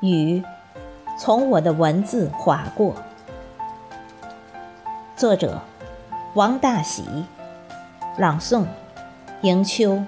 [0.00, 0.44] 雨
[1.18, 2.94] 从我的文字划过。
[5.16, 5.60] 作者：
[6.34, 7.24] 王大喜，
[8.16, 8.66] 朗诵：
[9.40, 10.04] 迎秋。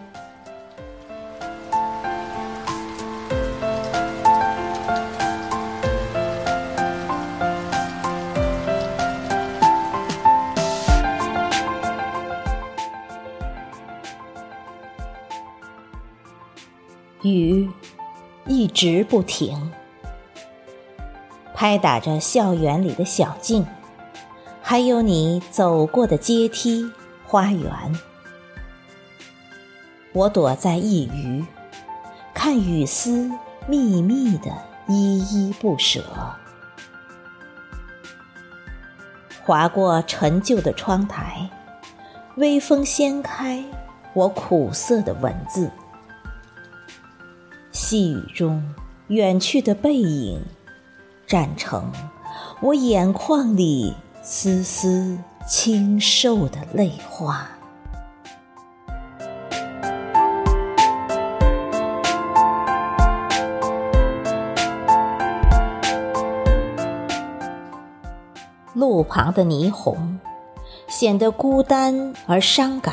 [17.22, 17.68] 雨
[18.46, 19.72] 一直不停，
[21.53, 23.67] 拍打着校园里的小径，
[24.63, 26.89] 还有你走过的阶梯、
[27.26, 27.71] 花园。
[30.12, 31.45] 我躲在一隅，
[32.33, 33.31] 看雨丝
[33.67, 34.53] 密密的
[34.87, 36.05] 依依不舍，
[39.45, 41.50] 划过陈旧的窗台，
[42.37, 43.64] 微风掀开
[44.14, 45.69] 我苦涩的文字。
[47.81, 48.75] 细雨中，
[49.07, 50.43] 远去的背影，
[51.29, 51.93] 站成
[52.61, 57.48] 我眼眶里丝丝清瘦的泪花。
[68.75, 70.19] 路旁的霓虹，
[70.89, 72.92] 显得孤单而伤感。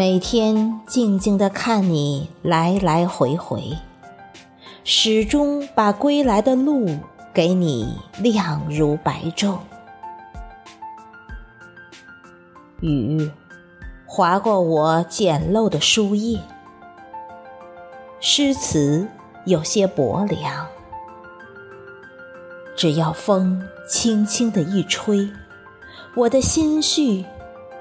[0.00, 3.76] 每天静静的看你来来回回，
[4.82, 6.88] 始终把归来的路
[7.34, 9.58] 给你亮如白昼。
[12.80, 13.30] 雨
[14.06, 16.40] 划过我简陋的书页，
[18.20, 19.06] 诗词
[19.44, 20.66] 有些薄凉。
[22.74, 25.28] 只要风轻轻的一吹，
[26.14, 27.22] 我的心绪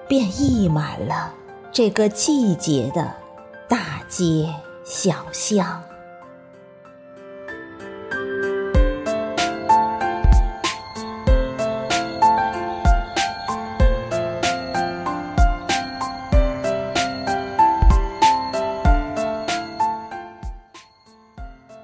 [0.09, 1.35] 便溢满了。
[1.71, 3.15] 这个季节的
[3.69, 5.81] 大街小巷，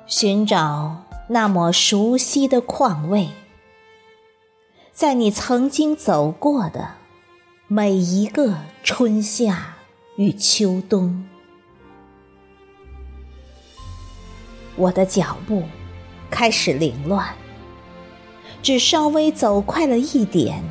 [0.07, 3.29] 寻找那么熟悉的况味，
[4.91, 6.95] 在你曾经走过的
[7.67, 9.74] 每一个春夏。
[10.17, 11.27] 与秋冬，
[14.77, 15.63] 我的脚步
[16.29, 17.35] 开始凌乱，
[18.63, 20.63] 只稍微走快了一点，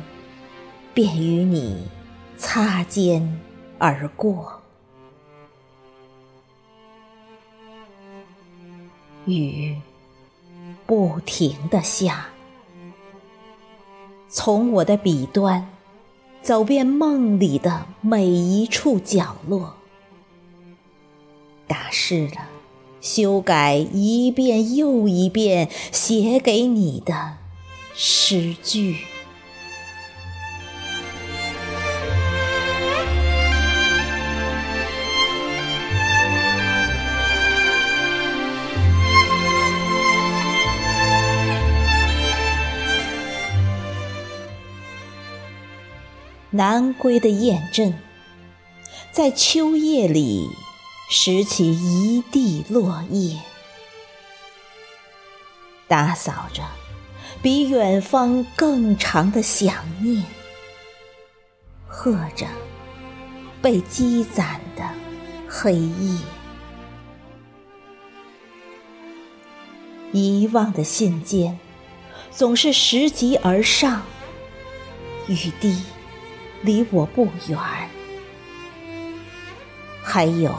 [0.95, 1.87] 便与你
[2.37, 3.39] 擦肩
[3.77, 4.59] 而过。
[9.25, 9.79] 雨
[10.87, 12.29] 不停的下，
[14.27, 15.74] 从我的笔端。
[16.45, 19.77] 走遍梦里的每一处角落，
[21.65, 22.47] 打湿了，
[23.01, 27.37] 修改一遍又一遍写给你的
[27.95, 28.97] 诗句。
[46.55, 47.93] 南归的雁阵，
[49.11, 50.47] 在秋夜里
[51.09, 53.37] 拾起一地落叶，
[55.85, 56.63] 打扫着
[57.41, 60.23] 比远方更长的想念，
[61.85, 62.47] 和着
[63.61, 64.89] 被积攒的
[65.49, 66.19] 黑夜，
[70.13, 71.53] 遗忘的信笺
[72.31, 74.03] 总是拾级而上，
[75.27, 75.83] 雨滴。
[76.65, 77.57] 离我不远，
[80.03, 80.51] 还有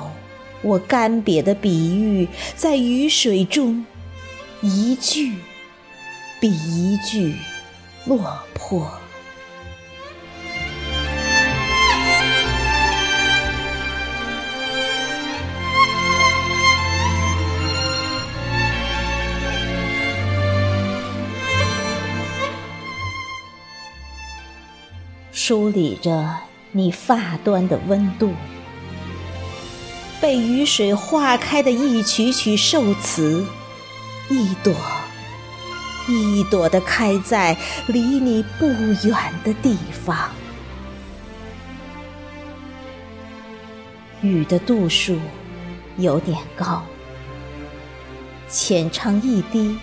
[0.63, 3.85] 我干瘪的比喻，在雨水中
[4.61, 5.35] 一句
[6.41, 7.35] 比一句
[8.07, 8.89] 落魄。
[25.37, 26.35] 梳理着
[26.73, 28.33] 你发端的温度，
[30.19, 33.45] 被雨水化开的一曲曲寿词，
[34.31, 34.75] 一朵
[36.09, 37.55] 一朵的开在
[37.87, 38.67] 离你不
[39.07, 40.31] 远的地方。
[44.23, 45.19] 雨的度数
[45.99, 46.83] 有点高，
[48.49, 49.77] 浅唱一滴，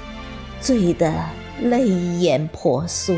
[0.60, 1.14] 醉得
[1.62, 3.16] 泪眼婆娑。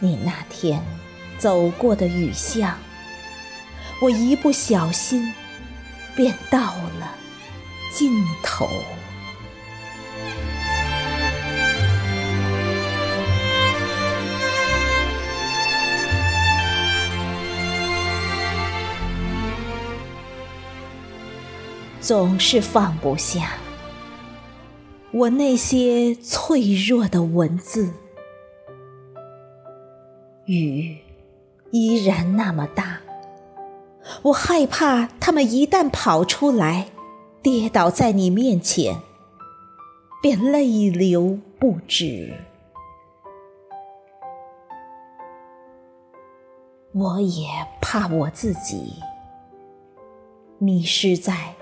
[0.00, 0.80] 你那天
[1.38, 2.78] 走过的雨巷，
[4.00, 5.34] 我一不小心
[6.14, 7.16] 便到了
[7.92, 8.12] 尽
[8.42, 8.68] 头。
[22.00, 23.50] 总是放不下
[25.10, 27.92] 我那些脆弱的文字，
[30.48, 30.96] 雨
[31.72, 33.00] 依然那么大，
[34.22, 36.88] 我害怕他们一旦跑出来，
[37.42, 38.96] 跌倒在你面前，
[40.22, 42.32] 便泪流不止。
[46.94, 47.46] 我也
[47.82, 48.94] 怕我自己
[50.56, 51.54] 迷失在。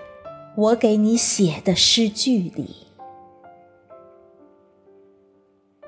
[0.56, 2.86] 我给你写的诗句里，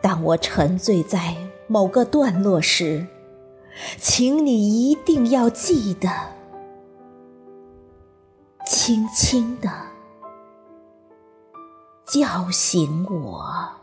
[0.03, 1.35] 当我沉醉在
[1.69, 3.06] 某个段落时，
[3.99, 6.09] 请你一定要记得，
[8.67, 9.70] 轻轻地
[12.06, 13.77] 叫醒我。